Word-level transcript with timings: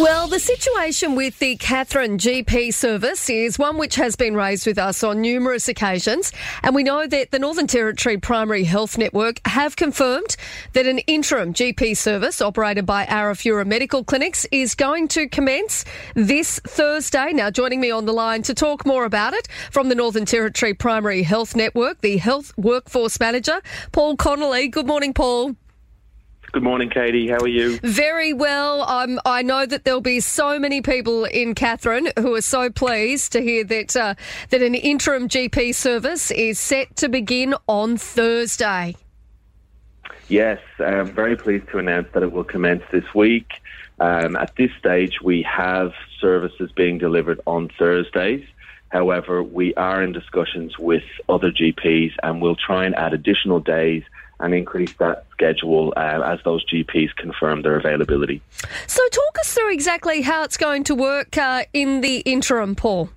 Well, 0.00 0.26
the 0.26 0.40
situation 0.40 1.14
with 1.14 1.38
the 1.38 1.54
Katherine 1.54 2.18
GP 2.18 2.74
service 2.74 3.30
is 3.30 3.60
one 3.60 3.78
which 3.78 3.94
has 3.94 4.16
been 4.16 4.34
raised 4.34 4.66
with 4.66 4.76
us 4.76 5.04
on 5.04 5.20
numerous 5.20 5.68
occasions. 5.68 6.32
And 6.64 6.74
we 6.74 6.82
know 6.82 7.06
that 7.06 7.30
the 7.30 7.38
Northern 7.38 7.68
Territory 7.68 8.18
Primary 8.18 8.64
Health 8.64 8.98
Network 8.98 9.40
have 9.46 9.76
confirmed 9.76 10.34
that 10.72 10.86
an 10.86 10.98
interim 10.98 11.54
GP 11.54 11.96
service 11.96 12.42
operated 12.42 12.84
by 12.86 13.06
Arafura 13.06 13.64
Medical 13.64 14.02
Clinics 14.02 14.46
is 14.50 14.74
going 14.74 15.06
to 15.08 15.28
commence 15.28 15.84
this 16.14 16.58
Thursday. 16.66 17.32
Now, 17.32 17.50
joining 17.50 17.80
me 17.80 17.92
on 17.92 18.04
the 18.04 18.12
line 18.12 18.42
to 18.42 18.54
talk 18.54 18.84
more 18.84 19.04
about 19.04 19.32
it 19.32 19.46
from 19.70 19.90
the 19.90 19.94
Northern 19.94 20.24
Territory 20.24 20.74
Primary 20.74 21.22
Health 21.22 21.54
Network, 21.54 22.00
the 22.00 22.16
Health 22.16 22.52
Workforce 22.58 23.20
Manager, 23.20 23.62
Paul 23.92 24.16
Connolly. 24.16 24.66
Good 24.66 24.88
morning, 24.88 25.14
Paul. 25.14 25.54
Good 26.54 26.62
morning, 26.62 26.88
Katie. 26.88 27.26
How 27.26 27.38
are 27.38 27.48
you? 27.48 27.80
Very 27.82 28.32
well. 28.32 28.82
Um, 28.82 29.18
I 29.24 29.42
know 29.42 29.66
that 29.66 29.82
there'll 29.82 30.00
be 30.00 30.20
so 30.20 30.56
many 30.56 30.82
people 30.82 31.24
in 31.24 31.56
Katherine 31.56 32.10
who 32.16 32.32
are 32.36 32.40
so 32.40 32.70
pleased 32.70 33.32
to 33.32 33.40
hear 33.40 33.64
that 33.64 33.96
uh, 33.96 34.14
that 34.50 34.62
an 34.62 34.76
interim 34.76 35.28
GP 35.28 35.74
service 35.74 36.30
is 36.30 36.60
set 36.60 36.94
to 36.94 37.08
begin 37.08 37.56
on 37.66 37.96
Thursday. 37.96 38.94
Yes, 40.28 40.60
I'm 40.78 41.12
very 41.12 41.36
pleased 41.36 41.68
to 41.72 41.78
announce 41.78 42.06
that 42.14 42.22
it 42.22 42.30
will 42.30 42.44
commence 42.44 42.84
this 42.92 43.12
week. 43.16 43.50
Um, 43.98 44.36
at 44.36 44.54
this 44.54 44.70
stage, 44.78 45.20
we 45.20 45.42
have 45.42 45.90
services 46.20 46.70
being 46.70 46.98
delivered 46.98 47.40
on 47.48 47.68
Thursdays. 47.76 48.46
However, 48.90 49.42
we 49.42 49.74
are 49.74 50.04
in 50.04 50.12
discussions 50.12 50.78
with 50.78 51.02
other 51.28 51.50
GPs 51.50 52.12
and 52.22 52.40
we'll 52.40 52.54
try 52.54 52.84
and 52.84 52.94
add 52.94 53.12
additional 53.12 53.58
days 53.58 54.04
and 54.40 54.54
increase 54.54 54.92
that 54.94 55.26
schedule 55.30 55.92
uh, 55.96 56.22
as 56.24 56.40
those 56.44 56.64
GPs 56.70 57.14
confirm 57.16 57.62
their 57.62 57.76
availability. 57.76 58.42
So, 58.86 59.06
talk 59.08 59.38
us 59.40 59.54
through 59.54 59.72
exactly 59.72 60.22
how 60.22 60.42
it's 60.42 60.56
going 60.56 60.84
to 60.84 60.94
work 60.94 61.36
uh, 61.38 61.64
in 61.72 62.00
the 62.00 62.18
interim, 62.20 62.74
Paul. 62.74 63.10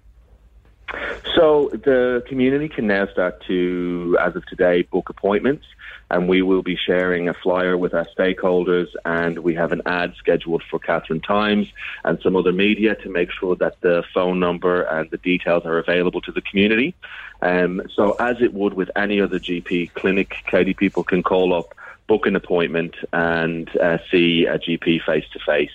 So, 1.35 1.69
the 1.73 2.23
community 2.27 2.69
can 2.69 2.87
now 2.87 3.07
start 3.07 3.43
to, 3.47 4.17
as 4.19 4.35
of 4.35 4.45
today, 4.45 4.83
book 4.83 5.09
appointments 5.09 5.65
and 6.09 6.29
we 6.29 6.41
will 6.41 6.61
be 6.61 6.77
sharing 6.77 7.27
a 7.27 7.33
flyer 7.33 7.77
with 7.77 7.93
our 7.93 8.07
stakeholders 8.17 8.87
and 9.05 9.39
we 9.39 9.53
have 9.55 9.71
an 9.71 9.81
ad 9.85 10.13
scheduled 10.17 10.63
for 10.69 10.79
Katherine 10.79 11.21
Times 11.21 11.67
and 12.05 12.19
some 12.21 12.35
other 12.35 12.53
media 12.53 12.95
to 12.95 13.09
make 13.09 13.29
sure 13.31 13.55
that 13.57 13.79
the 13.81 14.03
phone 14.13 14.39
number 14.39 14.83
and 14.83 15.09
the 15.11 15.17
details 15.17 15.65
are 15.65 15.77
available 15.77 16.21
to 16.21 16.31
the 16.31 16.41
community. 16.41 16.95
Um, 17.41 17.81
so 17.93 18.13
as 18.19 18.41
it 18.41 18.53
would 18.53 18.73
with 18.73 18.89
any 18.95 19.19
other 19.19 19.39
GP 19.39 19.93
clinic, 19.93 20.35
Katie, 20.47 20.73
people 20.73 21.03
can 21.03 21.23
call 21.23 21.53
up, 21.53 21.75
book 22.07 22.25
an 22.25 22.35
appointment 22.35 22.95
and 23.11 23.69
uh, 23.77 23.97
see 24.09 24.45
a 24.45 24.57
GP 24.57 25.03
face 25.03 25.25
to 25.33 25.39
face. 25.39 25.71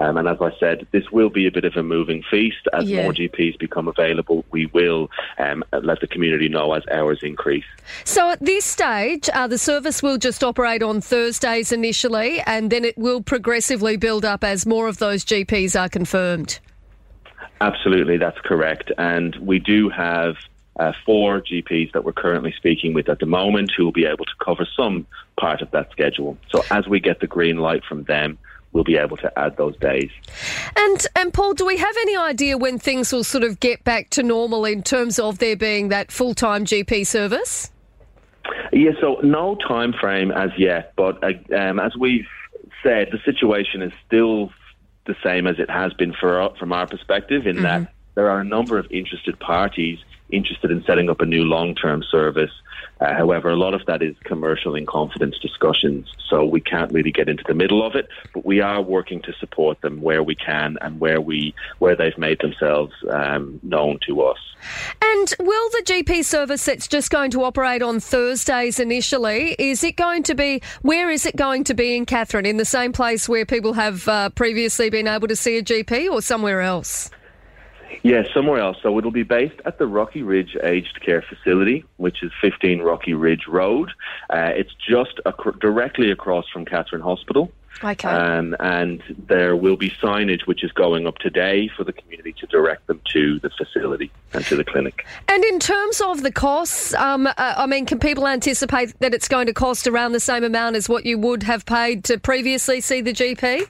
Um, 0.00 0.16
and 0.16 0.28
as 0.28 0.38
I 0.40 0.50
said, 0.58 0.86
this 0.92 1.10
will 1.10 1.30
be 1.30 1.46
a 1.46 1.50
bit 1.50 1.64
of 1.64 1.74
a 1.76 1.82
moving 1.82 2.22
feast. 2.30 2.68
As 2.72 2.84
yeah. 2.84 3.02
more 3.02 3.12
GPs 3.12 3.58
become 3.58 3.88
available, 3.88 4.44
we 4.50 4.66
will 4.66 5.10
um, 5.38 5.64
let 5.82 6.00
the 6.00 6.06
community 6.06 6.48
know 6.48 6.72
as 6.74 6.82
hours 6.90 7.20
increase. 7.22 7.64
So 8.04 8.30
at 8.30 8.40
this 8.44 8.64
stage, 8.64 9.28
uh, 9.32 9.46
the 9.46 9.58
service 9.58 10.02
will 10.02 10.18
just 10.18 10.44
operate 10.44 10.82
on 10.82 11.00
Thursdays 11.00 11.72
initially, 11.72 12.40
and 12.40 12.70
then 12.70 12.84
it 12.84 12.96
will 12.98 13.22
progressively 13.22 13.96
build 13.96 14.24
up 14.24 14.44
as 14.44 14.66
more 14.66 14.88
of 14.88 14.98
those 14.98 15.24
GPs 15.24 15.78
are 15.80 15.88
confirmed. 15.88 16.58
Absolutely, 17.60 18.18
that's 18.18 18.40
correct. 18.40 18.92
And 18.98 19.34
we 19.36 19.58
do 19.58 19.88
have 19.88 20.36
uh, 20.78 20.92
four 21.04 21.40
GPs 21.40 21.92
that 21.92 22.04
we're 22.04 22.12
currently 22.12 22.52
speaking 22.56 22.92
with 22.92 23.08
at 23.08 23.18
the 23.18 23.26
moment 23.26 23.72
who 23.76 23.84
will 23.84 23.92
be 23.92 24.04
able 24.04 24.24
to 24.24 24.34
cover 24.44 24.66
some 24.76 25.06
part 25.40 25.62
of 25.62 25.70
that 25.70 25.90
schedule. 25.90 26.36
So 26.50 26.62
as 26.70 26.86
we 26.86 27.00
get 27.00 27.20
the 27.20 27.26
green 27.26 27.56
light 27.58 27.82
from 27.84 28.04
them, 28.04 28.38
we'll 28.76 28.84
be 28.84 28.98
able 28.98 29.16
to 29.16 29.38
add 29.38 29.56
those 29.56 29.76
days. 29.78 30.10
And 30.76 31.06
and 31.16 31.32
Paul, 31.32 31.54
do 31.54 31.64
we 31.64 31.78
have 31.78 31.96
any 32.02 32.16
idea 32.16 32.58
when 32.58 32.78
things 32.78 33.10
will 33.10 33.24
sort 33.24 33.42
of 33.42 33.58
get 33.58 33.82
back 33.84 34.10
to 34.10 34.22
normal 34.22 34.66
in 34.66 34.82
terms 34.82 35.18
of 35.18 35.38
there 35.38 35.56
being 35.56 35.88
that 35.88 36.12
full 36.12 36.34
time 36.34 36.66
GP 36.66 37.06
service? 37.06 37.70
Yeah, 38.72 38.92
so 39.00 39.16
no 39.22 39.56
time 39.66 39.94
frame 39.98 40.30
as 40.30 40.50
yet, 40.58 40.92
but 40.94 41.24
uh, 41.24 41.32
um, 41.56 41.80
as 41.80 41.96
we've 41.96 42.28
said, 42.82 43.08
the 43.10 43.18
situation 43.24 43.82
is 43.82 43.92
still 44.06 44.52
the 45.06 45.16
same 45.24 45.46
as 45.46 45.58
it 45.58 45.70
has 45.70 45.92
been 45.94 46.12
for 46.12 46.50
from 46.58 46.72
our 46.72 46.86
perspective, 46.86 47.46
in 47.46 47.56
mm-hmm. 47.56 47.64
that 47.64 47.92
there 48.14 48.30
are 48.30 48.40
a 48.40 48.44
number 48.44 48.78
of 48.78 48.86
interested 48.90 49.38
parties 49.40 49.98
interested 50.30 50.70
in 50.70 50.82
setting 50.84 51.08
up 51.10 51.20
a 51.20 51.26
new 51.26 51.44
long 51.44 51.74
term 51.74 52.02
service. 52.10 52.50
Uh, 53.00 53.12
however, 53.12 53.50
a 53.50 53.56
lot 53.56 53.74
of 53.74 53.84
that 53.86 54.02
is 54.02 54.16
commercial 54.24 54.74
in 54.74 54.86
confidence 54.86 55.38
discussions, 55.38 56.08
so 56.30 56.44
we 56.44 56.60
can't 56.60 56.90
really 56.92 57.12
get 57.12 57.28
into 57.28 57.44
the 57.46 57.54
middle 57.54 57.86
of 57.86 57.94
it. 57.94 58.08
But 58.32 58.46
we 58.46 58.60
are 58.60 58.80
working 58.80 59.20
to 59.22 59.34
support 59.34 59.80
them 59.82 60.00
where 60.00 60.22
we 60.22 60.34
can 60.34 60.78
and 60.80 60.98
where 60.98 61.20
we 61.20 61.54
where 61.78 61.94
they've 61.94 62.16
made 62.16 62.40
themselves 62.40 62.94
um, 63.10 63.60
known 63.62 63.98
to 64.06 64.22
us. 64.22 64.38
And 65.02 65.34
will 65.40 65.70
the 65.70 65.82
GP 65.84 66.24
service 66.24 66.64
that's 66.64 66.88
just 66.88 67.10
going 67.10 67.30
to 67.32 67.44
operate 67.44 67.82
on 67.82 68.00
Thursdays 68.00 68.80
initially 68.80 69.54
is 69.58 69.84
it 69.84 69.96
going 69.96 70.22
to 70.24 70.34
be 70.34 70.62
where 70.82 71.10
is 71.10 71.26
it 71.26 71.36
going 71.36 71.64
to 71.64 71.74
be 71.74 71.96
in 71.96 72.06
Katherine? 72.06 72.46
In 72.46 72.56
the 72.56 72.64
same 72.64 72.92
place 72.92 73.28
where 73.28 73.44
people 73.44 73.74
have 73.74 74.08
uh, 74.08 74.30
previously 74.30 74.88
been 74.88 75.06
able 75.06 75.28
to 75.28 75.36
see 75.36 75.58
a 75.58 75.62
GP, 75.62 76.10
or 76.10 76.22
somewhere 76.22 76.62
else? 76.62 77.10
Yes, 78.02 78.26
somewhere 78.32 78.60
else. 78.60 78.76
So 78.82 78.96
it'll 78.98 79.10
be 79.10 79.22
based 79.22 79.60
at 79.64 79.78
the 79.78 79.86
Rocky 79.86 80.22
Ridge 80.22 80.56
Aged 80.62 81.00
Care 81.04 81.22
Facility, 81.22 81.84
which 81.96 82.22
is 82.22 82.32
15 82.40 82.80
Rocky 82.80 83.14
Ridge 83.14 83.46
Road. 83.48 83.90
Uh, 84.30 84.52
it's 84.54 84.74
just 84.74 85.20
ac- 85.26 85.58
directly 85.60 86.10
across 86.10 86.48
from 86.48 86.64
Katherine 86.64 87.02
Hospital. 87.02 87.50
Okay. 87.84 88.08
Um, 88.08 88.56
and 88.58 89.02
there 89.26 89.54
will 89.54 89.76
be 89.76 89.90
signage 89.90 90.46
which 90.46 90.64
is 90.64 90.72
going 90.72 91.06
up 91.06 91.18
today 91.18 91.68
for 91.76 91.84
the 91.84 91.92
community 91.92 92.34
to 92.40 92.46
direct 92.46 92.86
them 92.86 93.00
to 93.12 93.38
the 93.40 93.50
facility 93.50 94.10
and 94.32 94.44
to 94.46 94.56
the 94.56 94.64
clinic. 94.64 95.04
And 95.28 95.44
in 95.44 95.58
terms 95.58 96.00
of 96.00 96.22
the 96.22 96.32
costs, 96.32 96.94
um, 96.94 97.26
uh, 97.26 97.32
I 97.36 97.66
mean, 97.66 97.84
can 97.84 97.98
people 97.98 98.26
anticipate 98.26 98.98
that 99.00 99.12
it's 99.12 99.28
going 99.28 99.46
to 99.46 99.52
cost 99.52 99.86
around 99.86 100.12
the 100.12 100.20
same 100.20 100.44
amount 100.44 100.76
as 100.76 100.88
what 100.88 101.04
you 101.04 101.18
would 101.18 101.42
have 101.42 101.66
paid 101.66 102.04
to 102.04 102.18
previously 102.18 102.80
see 102.80 103.02
the 103.02 103.12
GP? 103.12 103.68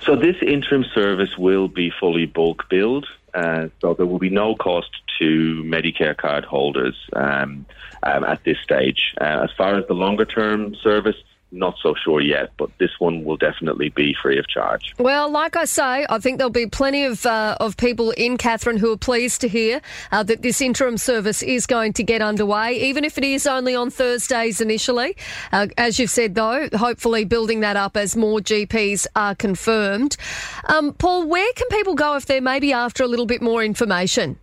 So 0.00 0.16
this 0.16 0.36
interim 0.42 0.84
service 0.94 1.36
will 1.36 1.68
be 1.68 1.90
fully 1.90 2.26
bulk 2.26 2.68
billed. 2.68 3.06
Uh, 3.34 3.68
so 3.80 3.94
there 3.94 4.06
will 4.06 4.18
be 4.18 4.30
no 4.30 4.54
cost 4.54 4.90
to 5.18 5.62
Medicare 5.64 6.16
card 6.16 6.44
holders 6.44 6.96
um, 7.14 7.66
um, 8.02 8.24
at 8.24 8.42
this 8.44 8.58
stage. 8.62 9.14
Uh, 9.20 9.44
as 9.44 9.50
far 9.56 9.76
as 9.76 9.86
the 9.86 9.94
longer 9.94 10.24
term 10.24 10.74
service, 10.76 11.16
not 11.50 11.76
so 11.82 11.94
sure 11.94 12.20
yet, 12.20 12.50
but 12.58 12.70
this 12.78 12.90
one 12.98 13.24
will 13.24 13.36
definitely 13.36 13.88
be 13.90 14.14
free 14.22 14.38
of 14.38 14.46
charge. 14.48 14.94
Well, 14.98 15.30
like 15.30 15.56
I 15.56 15.64
say, 15.64 16.06
I 16.08 16.18
think 16.18 16.38
there'll 16.38 16.50
be 16.50 16.66
plenty 16.66 17.04
of 17.04 17.24
uh, 17.24 17.56
of 17.60 17.76
people 17.76 18.10
in 18.12 18.36
Katherine 18.36 18.76
who 18.76 18.92
are 18.92 18.98
pleased 18.98 19.40
to 19.42 19.48
hear 19.48 19.80
uh, 20.12 20.22
that 20.24 20.42
this 20.42 20.60
interim 20.60 20.98
service 20.98 21.42
is 21.42 21.66
going 21.66 21.94
to 21.94 22.02
get 22.02 22.22
underway, 22.22 22.74
even 22.80 23.04
if 23.04 23.16
it 23.16 23.24
is 23.24 23.46
only 23.46 23.74
on 23.74 23.90
Thursdays 23.90 24.60
initially. 24.60 25.16
Uh, 25.52 25.68
as 25.76 25.98
you've 25.98 26.10
said, 26.10 26.34
though, 26.34 26.68
hopefully 26.74 27.24
building 27.24 27.60
that 27.60 27.76
up 27.76 27.96
as 27.96 28.16
more 28.16 28.40
GPs 28.40 29.06
are 29.16 29.34
confirmed. 29.34 30.16
Um, 30.64 30.92
Paul, 30.94 31.26
where 31.26 31.52
can 31.54 31.68
people 31.68 31.94
go 31.94 32.16
if 32.16 32.26
they're 32.26 32.40
maybe 32.40 32.72
after 32.72 33.02
a 33.02 33.08
little 33.08 33.26
bit 33.26 33.42
more 33.42 33.64
information? 33.64 34.38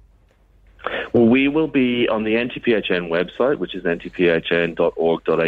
Well, 1.13 1.27
we 1.27 1.47
will 1.47 1.67
be 1.67 2.07
on 2.07 2.23
the 2.23 2.35
NTPHN 2.35 3.09
website, 3.09 3.57
which 3.57 3.75
is 3.75 3.83
ntphn.org.au. 3.83 5.39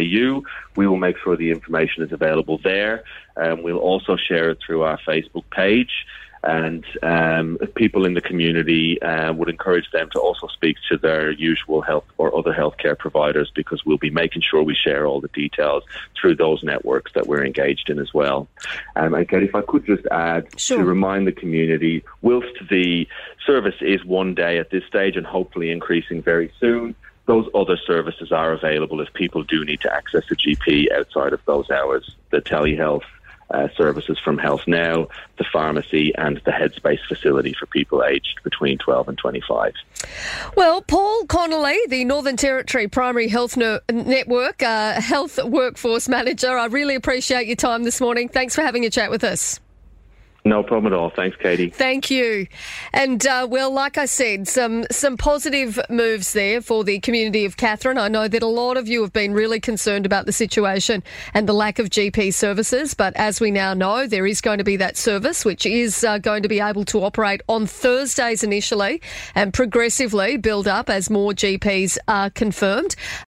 We 0.76 0.86
will 0.86 0.96
make 0.96 1.18
sure 1.18 1.36
the 1.36 1.50
information 1.50 2.02
is 2.02 2.12
available 2.12 2.58
there. 2.58 3.04
Um, 3.36 3.62
we'll 3.62 3.78
also 3.78 4.16
share 4.16 4.50
it 4.50 4.58
through 4.64 4.82
our 4.82 4.98
Facebook 4.98 5.44
page 5.50 6.06
and 6.42 6.84
um, 7.02 7.58
people 7.74 8.04
in 8.04 8.14
the 8.14 8.20
community 8.20 9.00
uh, 9.02 9.32
would 9.32 9.48
encourage 9.48 9.90
them 9.92 10.08
to 10.12 10.20
also 10.20 10.46
speak 10.48 10.76
to 10.88 10.96
their 10.96 11.30
usual 11.30 11.80
health 11.80 12.04
or 12.16 12.36
other 12.36 12.52
healthcare 12.52 12.98
providers 12.98 13.50
because 13.54 13.84
we'll 13.84 13.98
be 13.98 14.10
making 14.10 14.42
sure 14.42 14.62
we 14.62 14.74
share 14.74 15.06
all 15.06 15.20
the 15.20 15.28
details 15.28 15.82
through 16.20 16.36
those 16.36 16.62
networks 16.62 17.12
that 17.14 17.26
we're 17.26 17.44
engaged 17.44 17.90
in 17.90 17.98
as 17.98 18.12
well. 18.14 18.48
Um, 18.96 19.14
and 19.14 19.28
Katie, 19.28 19.46
if 19.46 19.54
I 19.54 19.62
could 19.62 19.84
just 19.84 20.06
add 20.10 20.46
sure. 20.58 20.78
to 20.78 20.84
remind 20.84 21.26
the 21.26 21.32
community, 21.32 22.04
whilst 22.22 22.54
the 22.70 23.06
service 23.46 23.76
is 23.80 24.04
one 24.04 24.34
day 24.34 24.58
at 24.58 24.70
this 24.70 24.84
stage 24.84 25.16
and 25.16 25.26
hopefully 25.26 25.70
increasing 25.70 26.22
very 26.22 26.52
soon, 26.60 26.94
those 27.26 27.46
other 27.54 27.76
services 27.76 28.32
are 28.32 28.52
available 28.52 29.00
if 29.02 29.12
people 29.12 29.42
do 29.42 29.64
need 29.64 29.82
to 29.82 29.94
access 29.94 30.24
a 30.30 30.34
GP 30.34 30.90
outside 30.92 31.34
of 31.34 31.44
those 31.44 31.70
hours. 31.70 32.16
The 32.30 32.40
telehealth 32.40 33.02
uh, 33.50 33.68
services 33.76 34.18
from 34.22 34.38
Health 34.38 34.62
Now, 34.66 35.08
the 35.38 35.44
pharmacy, 35.52 36.14
and 36.16 36.36
the 36.44 36.50
Headspace 36.50 37.00
facility 37.08 37.54
for 37.58 37.66
people 37.66 38.04
aged 38.04 38.40
between 38.44 38.78
12 38.78 39.08
and 39.08 39.18
25. 39.18 39.72
Well, 40.56 40.82
Paul 40.82 41.26
Connolly, 41.26 41.78
the 41.88 42.04
Northern 42.04 42.36
Territory 42.36 42.88
Primary 42.88 43.28
Health 43.28 43.56
no- 43.56 43.80
Network 43.90 44.62
uh, 44.62 45.00
Health 45.00 45.42
Workforce 45.42 46.08
Manager, 46.08 46.56
I 46.56 46.66
really 46.66 46.94
appreciate 46.94 47.46
your 47.46 47.56
time 47.56 47.84
this 47.84 48.00
morning. 48.00 48.28
Thanks 48.28 48.54
for 48.54 48.62
having 48.62 48.84
a 48.84 48.90
chat 48.90 49.10
with 49.10 49.24
us. 49.24 49.60
No 50.44 50.62
problem 50.62 50.92
at 50.92 50.96
all. 50.96 51.10
Thanks, 51.10 51.36
Katie. 51.36 51.68
Thank 51.68 52.10
you. 52.10 52.46
And 52.92 53.26
uh, 53.26 53.46
well, 53.50 53.70
like 53.72 53.98
I 53.98 54.06
said, 54.06 54.48
some 54.48 54.86
some 54.90 55.16
positive 55.16 55.78
moves 55.90 56.32
there 56.32 56.62
for 56.62 56.84
the 56.84 57.00
community 57.00 57.44
of 57.44 57.56
Katherine. 57.56 57.98
I 57.98 58.08
know 58.08 58.28
that 58.28 58.42
a 58.42 58.46
lot 58.46 58.76
of 58.76 58.88
you 58.88 59.02
have 59.02 59.12
been 59.12 59.34
really 59.34 59.60
concerned 59.60 60.06
about 60.06 60.26
the 60.26 60.32
situation 60.32 61.02
and 61.34 61.48
the 61.48 61.52
lack 61.52 61.78
of 61.78 61.90
GP 61.90 62.32
services, 62.32 62.94
but 62.94 63.14
as 63.16 63.40
we 63.40 63.50
now 63.50 63.74
know, 63.74 64.06
there 64.06 64.26
is 64.26 64.40
going 64.40 64.58
to 64.58 64.64
be 64.64 64.76
that 64.76 64.96
service 64.96 65.44
which 65.44 65.66
is 65.66 66.04
uh, 66.04 66.18
going 66.18 66.42
to 66.44 66.48
be 66.48 66.60
able 66.60 66.84
to 66.86 67.02
operate 67.02 67.42
on 67.48 67.66
Thursdays 67.66 68.42
initially 68.42 69.02
and 69.34 69.52
progressively 69.52 70.36
build 70.36 70.68
up 70.68 70.88
as 70.88 71.10
more 71.10 71.32
GPs 71.32 71.98
are 72.06 72.30
confirmed. 72.30 72.94